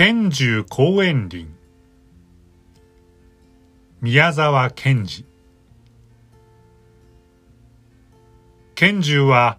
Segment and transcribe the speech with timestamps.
[0.00, 1.46] 賢寿公園林。
[4.00, 5.26] 宮沢賢治。
[8.74, 9.58] 賢寿は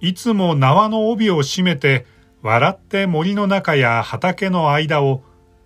[0.00, 2.06] いつも縄の帯を締めて
[2.40, 5.22] 笑って森の中や畑の間を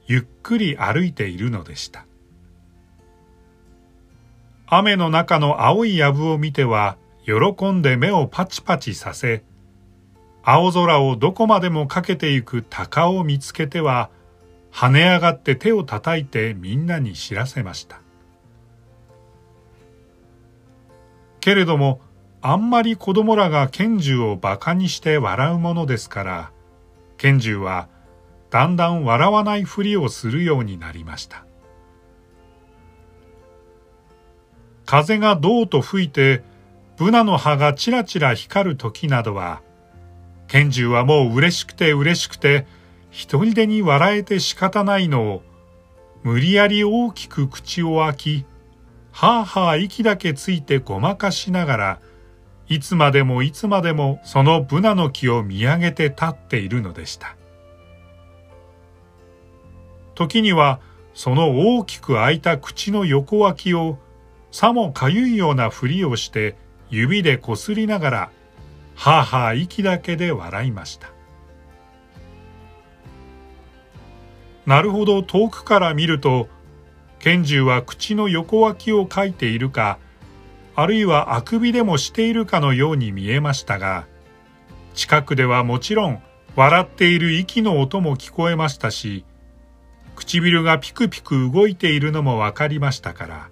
[0.09, 2.05] ゆっくり歩いているのでした。
[4.67, 9.45] 雨の中の青い藪を見ては喜んで目をパチパチさせ
[10.43, 14.11] 青空をどこまでもかけてゆく鷹を見つけては
[14.73, 18.01] 跳ね上がって手をたたいてみんなに知らせました。
[21.41, 22.01] けれども
[22.43, 26.51] あんまり子供らが拳銃を馬鹿にして笑うものですから
[27.19, 27.89] 拳銃は
[28.51, 31.45] だんだん笑わないふりをするようになりました。
[34.87, 36.43] 風がどうと吹いて
[36.97, 39.63] ブナの葉がちらちら光る時などは
[40.51, 42.67] 拳銃はもう嬉しくて嬉しくて
[43.11, 45.43] 一人でに笑えて仕方ないのを
[46.25, 48.47] 無理やり大きく口を開き
[49.13, 52.01] はあはあ息だけついてごまかしながら
[52.69, 57.37] いつまでもいつまでもそのブナの木を見上げて立っているのでした。
[60.15, 60.81] 時には
[61.15, 63.99] その大きく開いた口の横脇を
[64.51, 66.57] さもかゆいようなふりをして
[66.91, 68.31] 指でこすりながら
[69.01, 71.09] はあはあ息だけで笑いました。
[74.67, 76.49] なるほど遠くから見ると
[77.19, 79.99] 拳銃は口の横脇をかいているか
[80.75, 84.07] あるいはあくびでもしているかのように見えましたが
[84.93, 86.23] 近くではもちろん
[86.55, 89.25] 笑っている息の音も聞こえましたし
[90.15, 93.49] 唇がピクピク動いているのもわかりましたから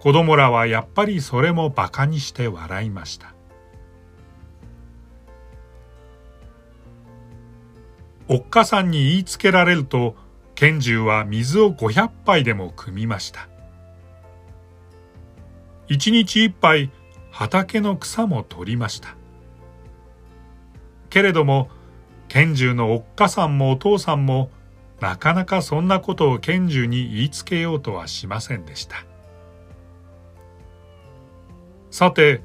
[0.00, 3.39] 子供らはやっぱりそれも馬鹿にして笑いました。
[8.32, 10.14] おっかさんに言いつけられると
[10.54, 13.48] 拳銃は水を500杯でも汲みました。
[15.88, 16.92] 一日一杯
[17.32, 19.16] 畑の草も取りました。
[21.08, 21.70] けれども
[22.28, 24.48] 拳銃のおっかさんもお父さんも
[25.00, 29.04] なかなかそんなことを拳銃に言いつけようとはしませんでした。
[31.90, 32.42] さて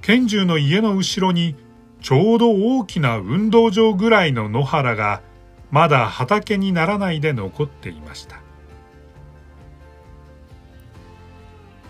[0.00, 1.54] 拳銃の家の後ろに
[2.02, 5.22] ちょうど大きな運動場ぐらいの野原が
[5.70, 8.42] まだ畑にならないで残っていました。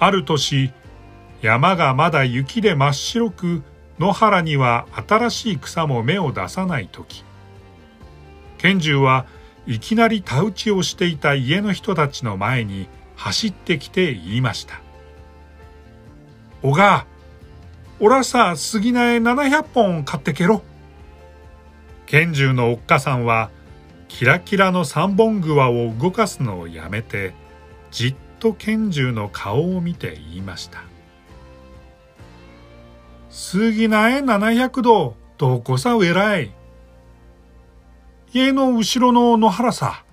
[0.02, 0.72] ある年
[1.42, 3.62] 山がまだ雪で真っ白く
[4.00, 7.24] 野原には新しい草も芽を出さない時
[8.58, 9.26] 拳銃は
[9.68, 14.80] いきなり田打ちをしていた家の人たちの前に走ってきて言いました
[16.64, 17.06] 「おが
[18.04, 20.64] おらさ杉苗700本買ってけろ」
[22.06, 23.48] 拳銃のおっかさんは
[24.08, 27.32] キラキラの三本グワを動かすのをやめて
[27.92, 30.82] じっと拳銃の顔を見て言いました
[33.30, 36.50] 「杉苗700度どこさうえらい」
[38.34, 40.04] 家の後ろの野原さ。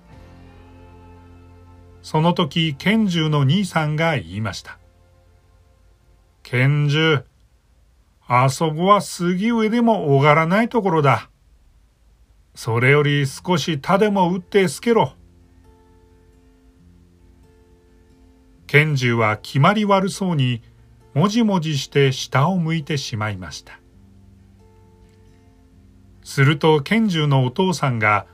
[2.02, 4.78] その時、拳銃の兄さんが言いました。
[6.42, 7.24] 拳銃、
[8.32, 11.28] あそこは杉上でもおがらないところだ。
[12.54, 15.14] それより少し他でも撃ってすけろ。
[18.68, 20.62] 拳銃は決まり悪そうに
[21.12, 23.80] もじもじして下を向いてしまいました。
[26.22, 28.26] すると拳銃のお父さんが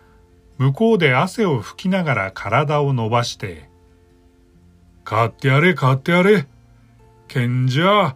[0.58, 3.70] 向こうで汗を拭きながら体を伸ばして
[5.04, 6.46] 「買ってやれ買ってやれ
[7.28, 8.14] 拳じゃ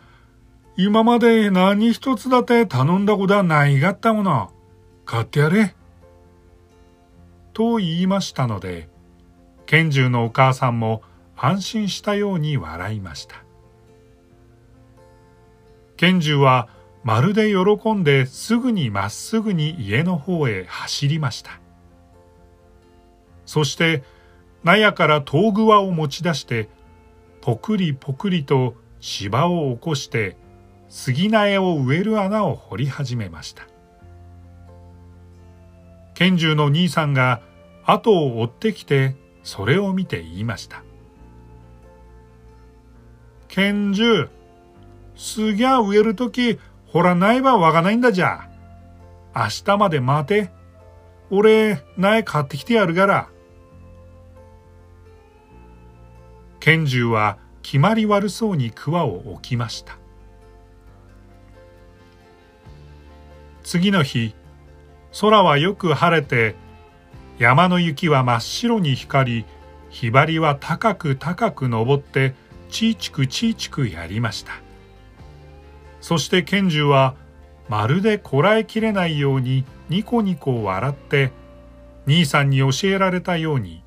[0.83, 4.51] 今まで何一つだって頼んだことはないがったもの。
[5.05, 5.75] 買ってやれ」
[7.53, 8.89] と言いましたので
[9.67, 11.03] 拳銃のお母さんも
[11.37, 13.45] 安心したように笑いました。
[15.99, 16.71] 拳銃は
[17.05, 21.61] まるで喜んですぐにまっすぐに家の方へ走りました。
[23.45, 24.03] そして
[24.65, 26.71] 納屋から遠具輪を持ち出して
[27.43, 30.39] ぽくりぽくりと芝を起こして
[30.91, 33.63] 杉苗を植える穴を掘り始めました。
[36.15, 37.41] 拳銃の兄さんが
[37.87, 39.15] 後を追ってきて
[39.45, 40.83] それを見て言いました。
[43.47, 44.29] 拳銃
[45.15, 48.49] 杉ゃ植えるときほらないばわがないんだじゃ。
[49.35, 50.51] 明日まで待て。
[51.31, 53.29] 俺苗買ってきてやるから。
[56.59, 60.00] 拳銃は決まり悪そうに桑を置きました。
[63.71, 64.35] 次の日
[65.21, 66.57] 空はよく晴れて
[67.39, 69.45] 山の雪は真っ白に光り
[69.91, 72.35] ひばりは高く高く登って
[72.69, 74.55] ちいちくちいちくやりました。
[76.01, 77.15] そして賢重は
[77.69, 81.31] まるでこらえきれないようにニコニコ笑って
[82.09, 83.85] 兄さんに教えられたように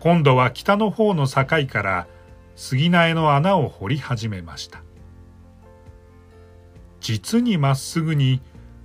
[0.00, 2.08] 今度は北の方の境から
[2.56, 4.82] 杉苗の穴を掘り始めました。
[7.00, 8.40] 実にまっすぐに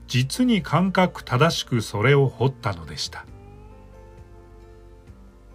[0.10, 3.26] 実に感覚正しくそれを掘ったのでした。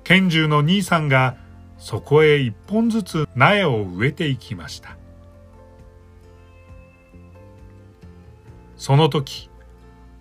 [0.05, 1.37] 拳銃の兄さんが
[1.77, 4.97] そこへ一本ずつ苗を植えていきました。
[8.77, 9.51] その時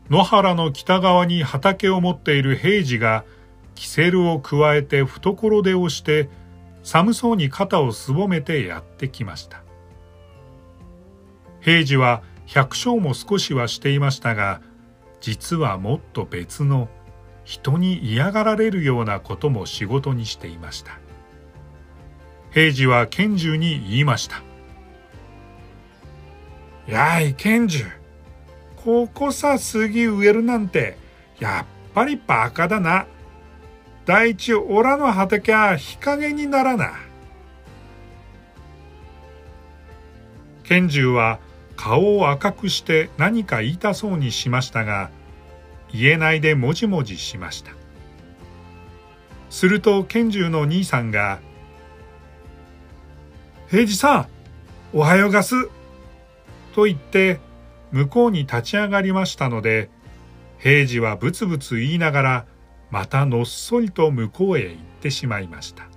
[0.09, 3.25] 野原の北側に畑を持っている平次が
[3.75, 6.29] キセルを加えて懐手をして
[6.81, 9.63] 寒そうに肩をすぼめてやってきました。
[11.61, 14.61] 平次は百姓も少しはしていましたが
[15.21, 16.89] 実はもっと別の
[17.43, 20.99] 人に嫌がられるようなことも仕事にしていました。
[22.51, 24.43] 平次は賢重に言いました
[26.87, 27.85] 「やい賢重
[28.75, 30.97] ここさ杉植えるなんて
[31.39, 33.07] やっぱりバカだな。
[34.05, 36.91] 第一オラの畑は日陰にならな」
[40.63, 41.39] 賢重は
[41.75, 45.09] 顔を赤くして何か言いたそうにしましたが
[45.91, 47.71] 言えないでもじもじしました。
[49.49, 51.39] すると拳銃の兄さんが
[53.69, 54.27] 「平次さん
[54.93, 55.69] おはようがす」
[56.73, 57.39] と言って
[57.91, 59.89] 向こうに立ち上がりましたので
[60.57, 62.45] 平次はブツブツ言いながら
[62.89, 65.87] またのっそりと向こうへ行ってしまいました。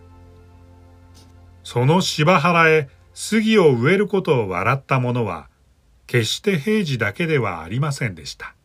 [1.64, 5.48] その芝原へ杉を植えることを笑った者は
[6.06, 8.56] 決して平次だけではありませんでした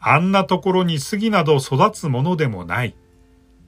[0.00, 2.94] あんなところに杉など育つものでもない。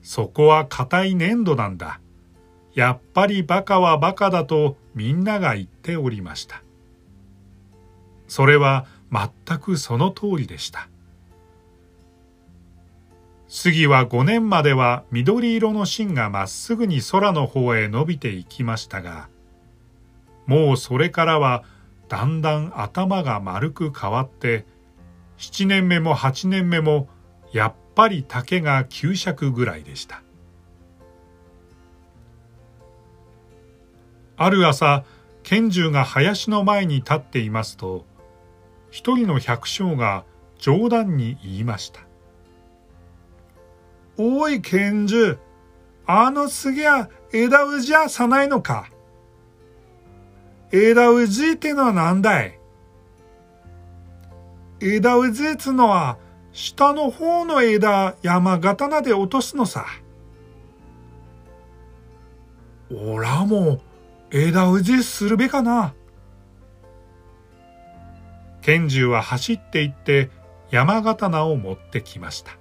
[0.01, 1.99] そこは硬い粘土なんだ。
[2.73, 6.63] やっぱりバカはバカだとみんなが言っておりました。
[8.27, 10.89] それは全くその通りでした。
[13.47, 19.29] 杉は5年までは緑色の芯がまっすぐに空の方へ伸びていきましたが、
[20.47, 21.63] もうそれからは
[22.13, 24.67] だんだん頭が丸く変わって
[25.39, 27.09] 7年目も8年目も
[27.51, 30.21] やっぱり竹が9尺ぐらいでした。
[34.37, 35.05] ある朝
[35.41, 38.05] 拳銃が林の前に立っていますと
[38.91, 40.23] 一人の百姓が
[40.59, 42.01] 冗談に言いました
[44.19, 45.39] 「おい拳銃
[46.05, 48.92] あの杉は枝うじゃさないのか？
[50.75, 52.59] 枝うじってのは何だい？
[54.81, 56.17] 枝をずつのは
[56.51, 59.85] 下の方の枝山刀で落とすのさ。
[62.91, 63.81] おらも
[64.31, 65.93] 枝うじするべかな。
[68.63, 70.31] 拳銃は走って行って
[70.71, 72.57] 山刀を持ってきました。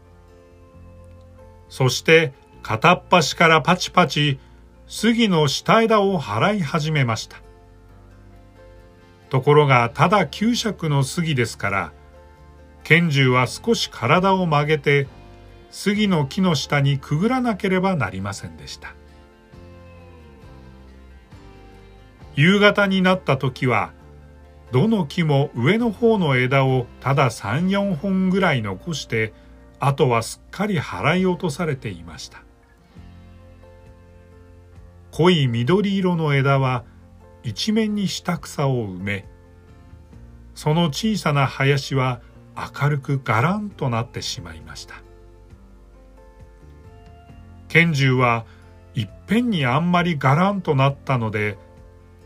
[1.70, 4.38] そして片っ端からパチパチ
[4.86, 7.38] 杉の下枝を払い始めました。
[9.32, 11.92] ところがただ九尺の杉ですから
[12.84, 15.06] 拳銃は少し体を曲げて
[15.70, 18.94] 杉の木の下にくぐらなければなりませんでした。
[22.36, 23.94] 夕方になった時は
[24.70, 29.32] どの木も上の方の枝をただ三四本ぐらい残して
[29.80, 32.42] あとはすっかり払い落とされていました。
[35.10, 36.84] 濃い緑色の枝は
[37.42, 39.28] 一面に下草を埋め
[40.54, 42.20] その小さな林は
[42.54, 44.96] 明るくがらんとなってしまいました。
[47.68, 48.44] 拳銃は
[48.94, 51.56] いっぺんにあんまりがらんとなったので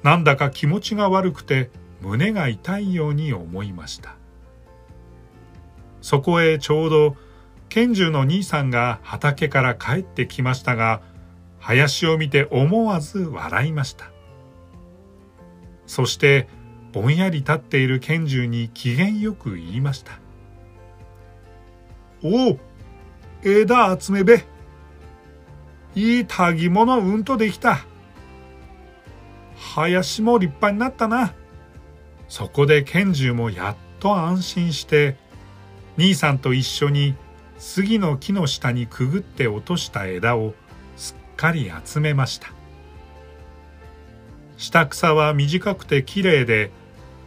[0.03, 1.71] なんだか気持ちが悪くて
[2.01, 4.17] 胸が痛いように思いました。
[6.03, 7.17] そこへちょうど
[7.69, 11.01] 拳銃の兄さんが畑から帰ってきましたが
[11.59, 14.11] 林を見て思わず笑いました。
[15.87, 16.49] そして
[16.93, 20.19] ぼんやり立っている拳銃に機嫌よく言いました。
[22.23, 22.59] おお、
[23.43, 24.45] 枝集めべ。
[25.95, 27.81] いいたぎ物うんとできた。
[29.75, 31.35] 林も立派になったな。
[32.29, 35.17] そこで拳銃もやっと安心して、
[35.97, 37.15] 兄さんと一緒に
[37.59, 40.55] 杉の木の下にくぐって落とした枝を
[40.97, 42.56] すっかり集めました。
[44.57, 46.71] 下草は短くてきれいで、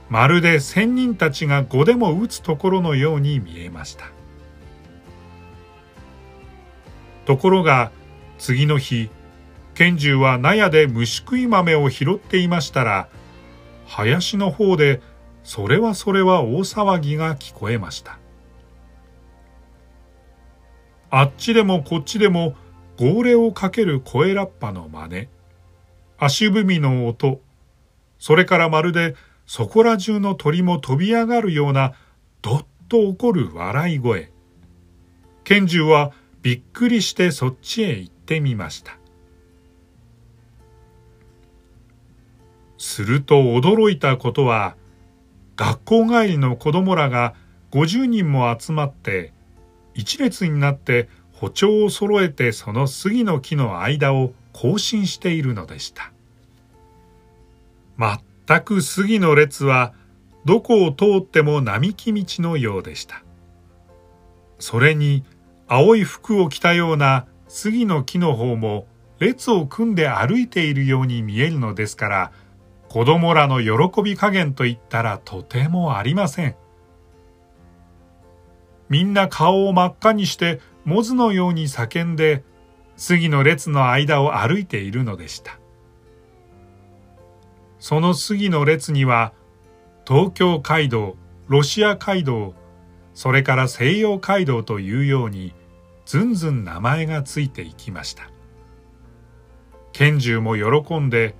[0.10, 4.06] まるで仙人たちが碁でも打つところのように見えました。
[7.26, 7.92] ところが
[8.40, 9.12] 次の日
[9.76, 13.08] 賢重は納屋で虫食い豆を拾っていましたら
[13.86, 15.00] 林の方で
[15.44, 18.18] それはそれは大騒ぎが聞こえました。
[21.12, 22.56] あっちでもこっちでも
[22.98, 25.28] 号令をかける声ラッパの真似。
[26.20, 27.42] 足踏みの音。
[28.18, 31.94] それからまるでそこら中の鳥も飛び上がるような
[32.42, 34.32] どっと怒る笑い声。
[35.44, 36.12] 賢重は
[36.42, 38.98] びっくりしてそっちへ行ってみました。
[42.78, 44.76] すると驚いたことは
[45.56, 47.34] 学校帰りの子供らが
[47.72, 49.34] 50人も集まって
[49.94, 56.12] 一列になって歩調を揃えてその杉の木の間を行進しているのでした。
[57.98, 59.94] 全く杉の列は
[60.46, 63.24] どこを通っても並木道のようでした。
[64.60, 65.24] それに
[65.68, 68.88] 青い服を着たような杉の木の方も
[69.20, 72.32] 列を組んで歩いているように見えるのですから
[72.88, 76.56] 子供らの喜び加減といったらとてもありません。
[78.90, 82.44] みんな顔を真っ赤にしてモズのように叫んで
[83.00, 85.58] 杉の列の間を歩いているのでした。
[87.80, 89.32] その杉の列には
[90.06, 91.16] 東京街道、
[91.48, 92.54] ロシア街道、
[93.14, 95.54] それから西洋街道というように
[96.06, 98.30] ずんずん名前がついていきました。
[99.94, 101.36] 拳銃も喜んで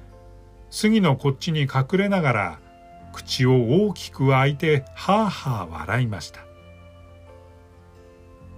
[0.70, 2.60] 杉のこっちに隠れながら
[3.12, 6.40] 口を大きく開いてはあはあ笑いました。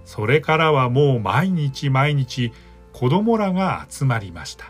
[0.04, 2.52] それからはもう毎日毎日
[2.92, 4.66] 子供らが集まりました。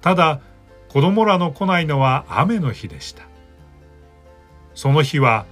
[0.00, 0.40] ただ
[0.88, 3.24] 子供らの来ないのは雨の日でした。
[4.74, 5.46] その日は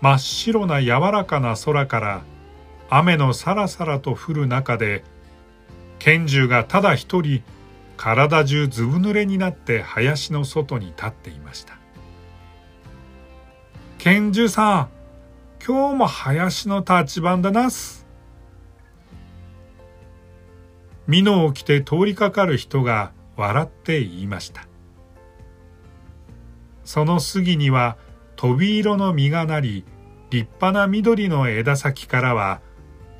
[0.00, 2.22] 真っ白な柔らかな空から
[2.88, 5.04] 雨のさらさらと降る中で
[5.98, 7.42] 拳銃がただ一人
[7.96, 11.76] 体中ずぶ濡れになって林の外に立っていました。
[13.98, 14.88] 拳銃さん、
[15.66, 17.97] 今日も林の立ち番だなす。
[21.08, 24.68] 美濃を着て通りかかる人が笑って言いました。
[26.84, 27.96] その杉には
[28.36, 29.84] 飛び色の実がなり、
[30.30, 32.60] 立派な緑の枝先からは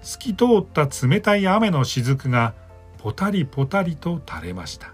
[0.03, 2.55] 透き通った冷たい雨の雫が
[2.99, 4.93] ポタリポタリと垂れました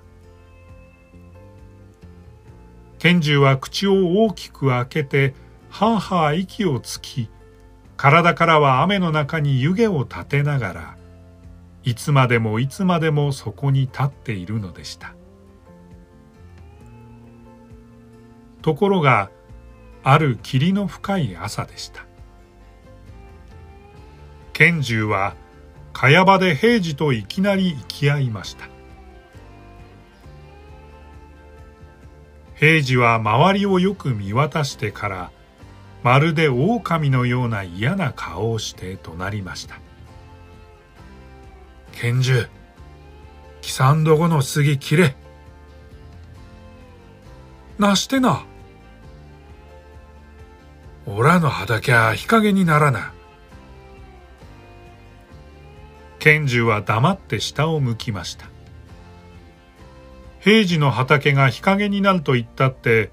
[2.98, 5.34] 拳銃は口を大きく開けて
[5.68, 7.28] はあはあ息をつき
[7.96, 10.96] 体からは雨の中に湯気を立てながら
[11.84, 15.14] いつまでもいつまでもそこに立っているのでした。
[18.62, 19.30] ところが
[20.02, 22.06] ある霧の深い朝でした。
[24.54, 25.34] 拳銃は
[25.92, 28.66] 茅場で平次といきなり行き合いました。
[32.54, 35.30] 平次は周りをよく見渡してから
[36.02, 39.83] まるで狼のような嫌な顔をして怒鳴りました。
[41.94, 42.48] 拳銃。
[43.62, 45.16] 喜三どこの杉切れ。
[47.78, 48.44] なしてな。
[51.06, 53.12] おらの畑は日陰にならな。
[56.18, 58.46] 賢重は黙って下を向きました。
[60.40, 63.10] 平治の畑が日陰になると言ったって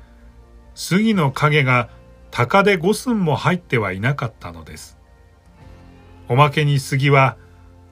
[0.76, 1.90] 杉の影が
[2.32, 4.98] 鷹で五寸も入ってはいなかったのです。
[6.28, 7.38] おまけに杉は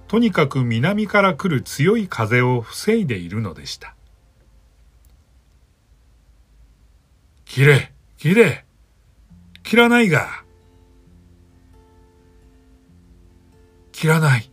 [0.10, 3.96] とにかく南から来る強い風を防いでいるのでした
[7.46, 8.66] きれきれ
[9.64, 10.44] 切らないが
[13.94, 14.52] 切らない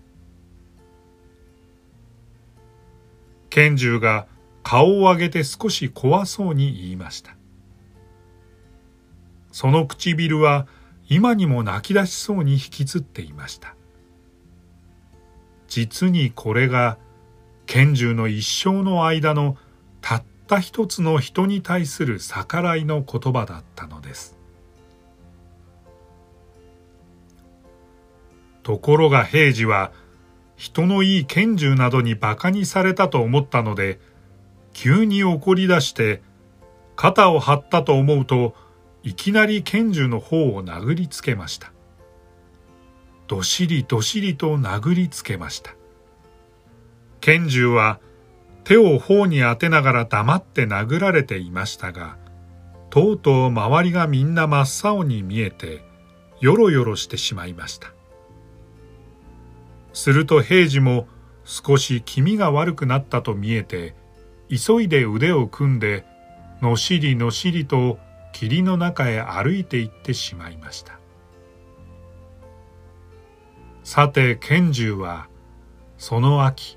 [3.49, 4.27] 拳銃が
[4.63, 7.37] 顔を上げて少し怖そうに言いました。
[9.53, 10.67] その唇は
[11.09, 13.77] 今にも泣き出しそうに引きつっていました。
[15.77, 16.97] 実にこれが
[17.67, 19.59] 拳銃の一生の間の
[20.01, 24.39] たった一つの人に対する逆らいの言葉だったのです。
[28.63, 29.93] ところが平次は
[30.57, 34.01] 人のいい拳銃などに馬鹿にされたと思ったので、
[34.73, 36.23] 急に怒り出して、
[36.97, 38.55] 肩を張ったと思うと、
[39.03, 41.76] いきなり拳銃の方を殴りつけました。
[43.29, 45.75] どしりどしりと殴りつけました。
[47.21, 48.01] 拳銃は
[48.65, 52.17] 手を頬に当てながら黙って殴られていましたが、
[52.91, 55.83] とうとう周りがみんな真っ青に見えて、
[56.41, 57.93] よろよろしてしまいました。
[59.97, 61.09] すると平次も
[61.47, 63.95] 少し気味が悪くなったと見えて
[64.51, 66.05] 急いで腕を組んで
[66.61, 67.99] のしりのしりと
[68.33, 70.96] 霧の中へ歩いて行ってしまいました
[73.87, 75.29] さて拳銃は
[75.97, 76.77] その秋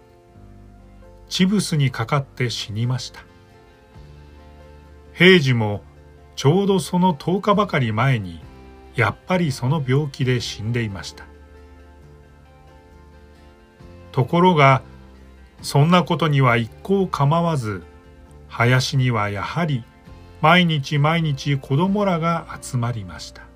[1.28, 3.24] チブスにかかって死にました。
[5.14, 5.82] 平次も
[6.36, 8.40] ちょうどその10日ばかり前に
[8.96, 11.26] やっぱりその病気で死んでいました。
[14.12, 14.84] ところが
[15.64, 17.82] そんなことには一向構わず
[18.50, 19.84] 林にはやはり
[20.42, 23.49] 毎日毎日子供らが集まりました。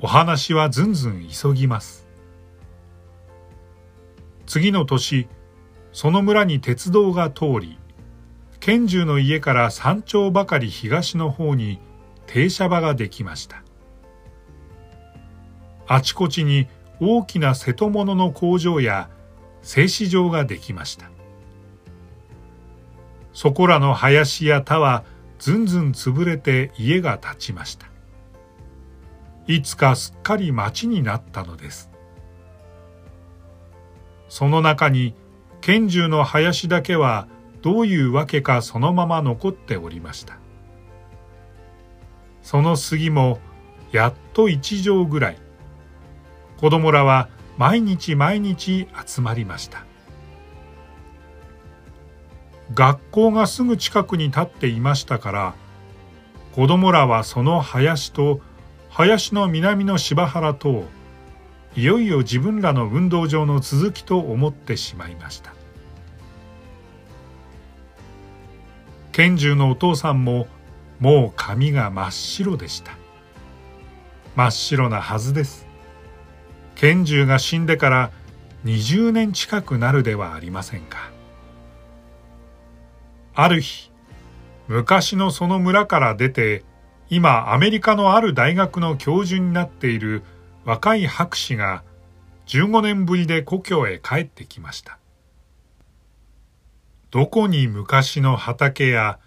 [0.00, 2.06] お話はずんずん急ぎます。
[4.46, 5.26] 次の年
[5.92, 7.78] その村に鉄道が通り
[8.60, 11.80] 賢重の家から山頂ばかり東の方に
[12.26, 13.62] 停車場ができました。
[15.88, 16.68] あちこちに
[17.00, 19.08] 大きな瀬戸物の工場や
[19.62, 21.10] 製糸場ができました。
[23.32, 25.04] そこらの林や田は
[25.38, 27.87] ずんずん潰れて家が建ちました。
[29.48, 31.90] いつかすっかり町になったのです。
[34.28, 35.14] その中に
[35.62, 37.26] 拳銃の林だけは
[37.62, 40.38] どういうわけかそのまま残っておりました。
[42.42, 43.38] その杉も
[43.90, 45.38] やっと一畳ぐらい。
[46.58, 49.88] 子供らは毎日毎日集まりました。
[52.74, 55.54] 学校がすぐ近くに立っていましたから
[56.54, 58.42] 子供らはその林と
[58.98, 60.82] 林の南の芝原と
[61.76, 65.54] いよいよ自分らの運動場の続きと思ってしまいました。
[69.12, 70.48] 拳銃のお父さんも
[70.98, 72.90] もう髪が真っ白でした。
[74.34, 75.68] 真っ白なはずです。
[76.74, 78.10] 拳銃が死んでから
[78.64, 81.12] 20年近くなるではありませんか。
[83.32, 83.92] ある日
[84.66, 86.64] 昔のその村から出て
[87.10, 90.22] 今アメリカのある大学の教授になっている
[90.64, 91.82] 若い博士が
[92.46, 94.98] 15年ぶりで故郷へ帰ってきました
[97.10, 99.18] どこに昔の畑や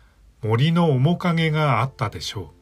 [0.43, 2.61] 森の面影があったでしょう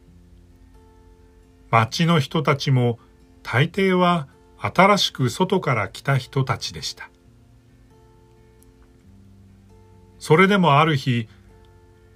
[1.70, 2.98] 町の人たちも
[3.42, 4.28] 大抵は
[4.58, 7.10] 新しく外から来た人たちでした。
[10.18, 11.28] それでもある日、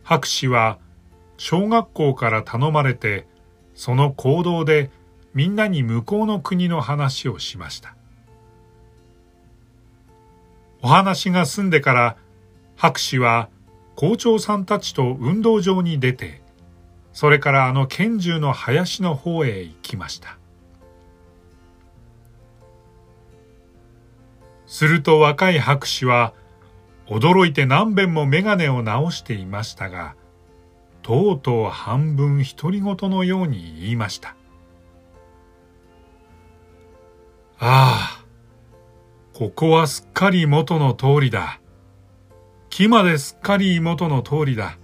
[0.02, 0.78] 博士は
[1.36, 3.26] 小学校から頼まれて、
[3.74, 4.90] その行動で
[5.34, 7.96] みんなに向こうの国の話をしました。
[10.82, 12.16] お話が済んでから
[12.76, 13.48] 博士は
[13.96, 16.42] 校長さんたちと運動場に出て、
[17.12, 20.38] それからあの拳銃の林の方へ行きました。
[24.66, 26.34] すると若い博士は
[27.06, 30.16] 驚いて何べんも眼鏡を直していましたが、
[31.04, 34.36] とうとう半分独り言のように言いました。
[37.58, 38.24] ああ、
[39.34, 41.60] ここはすっかり元の通りだ。
[42.70, 44.78] 木まですっかり元の通りだ。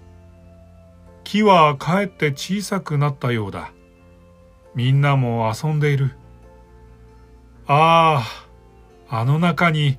[1.24, 3.72] 木はかえって小さくなったようだ。
[4.74, 6.10] みんなも遊んでいる。
[7.66, 8.26] あ
[9.08, 9.98] あ、あの中に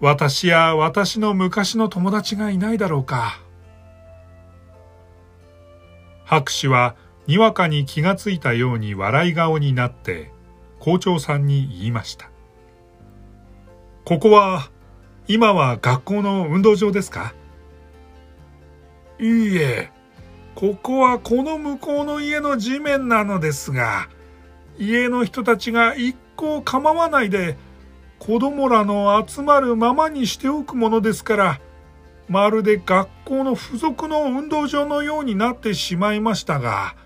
[0.00, 3.43] 私や私の昔の友達がいないだろうか。
[6.34, 6.96] 博士は
[7.28, 10.32] にわかに気がついたように笑い顔になって
[10.80, 12.28] 校長さんに言いました。
[14.04, 14.68] ここは
[15.28, 17.34] 今は学校の運動場ですか？
[19.20, 19.92] いいえ、
[20.56, 24.08] ここはこの向こうの家の地面なのですが、
[24.76, 27.56] 家の人たちが一向構わないで
[28.18, 31.60] 子供らの集まるままにしておくものですから、
[32.28, 36.96] まるで学校の付属の運動場のようになってしまいましたが、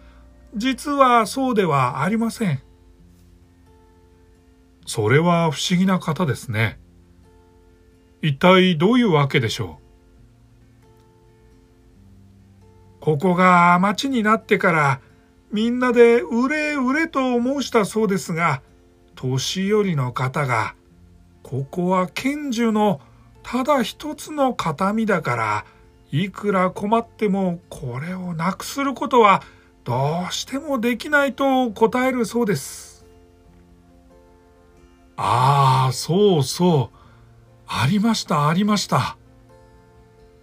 [0.55, 2.63] 実はそうではありません。
[4.87, 6.79] それは不思議な方ですね。
[8.23, 9.79] 一体どういうわけでしょ
[13.01, 13.01] う？
[13.01, 15.01] ここが町になってから
[15.53, 18.63] みんなで売れ売れと申したそうですが、
[19.15, 20.75] 年寄りの方が
[21.43, 23.01] ここは拳銃の
[23.51, 25.65] ただ一つの形見だから、
[26.13, 29.43] いくら困ってもこれをなくすることは
[29.85, 33.07] どうしてもできないと答えるそうです。
[35.17, 36.97] ああ、そうそう。
[37.67, 39.17] ありました、ありました。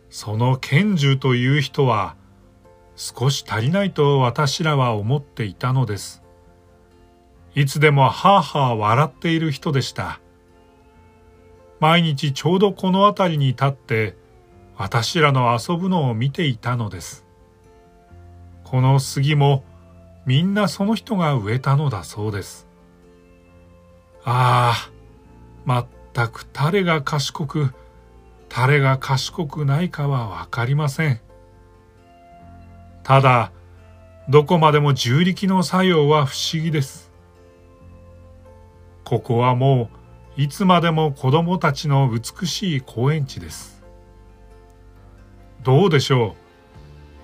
[0.10, 2.16] その拳銃という人は
[2.96, 6.24] 少し足りないと私らは思っていたのです。
[7.54, 10.20] いつでもはあはあ笑っている人でした。
[11.88, 14.16] 毎日ちょうどこの辺りに立って
[14.76, 17.28] 私らの遊ぶのを見ていたのです。
[18.64, 19.64] この杉も
[20.26, 22.68] みんなその人が植えたのだそうです。
[24.24, 24.92] ああ、
[25.64, 27.72] まったく誰が賢く、
[28.50, 31.22] 誰が賢くないかはわかりません。
[33.04, 33.52] ただ、
[34.28, 37.12] どこまでも重力の作用は不思議です。
[39.04, 39.95] ここはもう
[40.38, 43.82] いつまでも子供たちの美しい公園地です。
[45.64, 46.36] どうでしょ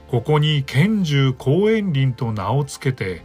[0.08, 0.12] う？
[0.12, 3.22] ここに賢獣公園林と名をつけて、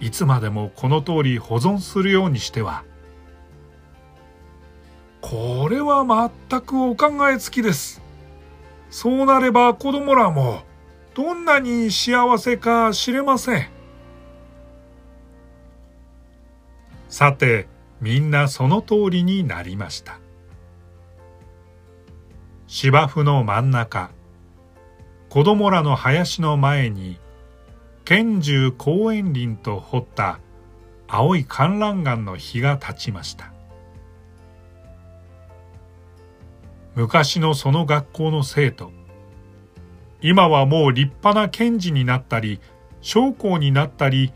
[0.00, 2.84] いつまでもこの通り保存するようにしては。
[5.20, 6.04] これは
[6.50, 8.02] 全くお考えつきです。
[8.90, 10.62] そうなれば子供らも、
[11.14, 13.68] どんなに幸せか知れません。
[17.08, 17.66] さて、
[18.04, 20.20] みんなその通りになりました。
[22.66, 24.10] 芝生の真ん中、
[25.30, 27.18] 子供らの林の前に、
[28.04, 30.38] 剣獣公園林と掘った
[31.08, 33.54] 青い観覧岩の火が立ちました。
[36.94, 38.92] 昔のその学校の生徒、
[40.20, 42.60] 今はもう立派な検事になったり、
[43.00, 44.30] 将校になったり、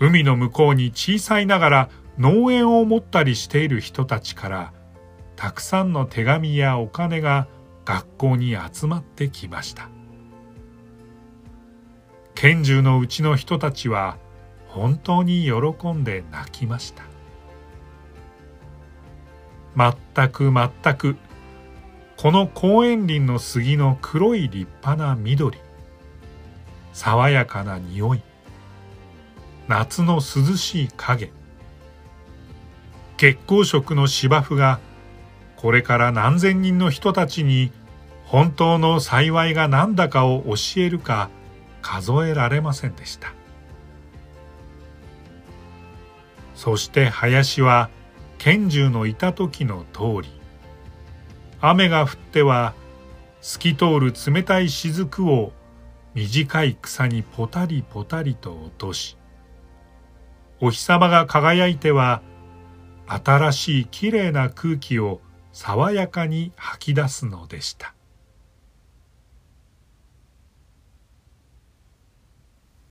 [0.00, 4.72] 海の向こうに小さいながら農園を持ったりしている人たちから、
[5.36, 7.46] たくさんの手紙やお金が
[7.84, 9.88] 学校に集まってきました。
[12.34, 14.18] 拳銃のうちの人たちは
[14.68, 17.02] 本当に喜んで泣きました。
[19.74, 21.16] まったくまったく
[22.16, 25.58] この公園林の杉の黒い立派な緑
[26.94, 28.22] 爽やかな匂い
[29.68, 31.30] 夏の涼しい影
[33.16, 34.80] 月光色の芝生が
[35.56, 37.72] これから何千人の人たちに
[38.24, 41.30] 本当の幸いが何だかを教えるか
[41.80, 43.32] 数えられませんでした。
[46.56, 47.90] そして林は
[48.38, 50.40] 拳銃のいた時の通り
[51.60, 52.74] 雨が降っては
[53.40, 55.52] 透き通る冷たい雫を
[56.14, 59.18] 短い草にポタリポタリと落とし
[60.60, 62.22] お日様が輝いては
[63.08, 65.20] 新しいきれいな空気を
[65.52, 67.95] 爽やかに吐き出すのでした。